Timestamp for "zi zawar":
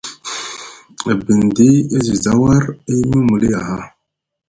2.05-2.63